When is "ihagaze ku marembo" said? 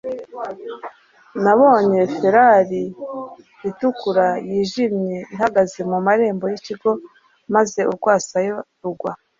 5.33-6.45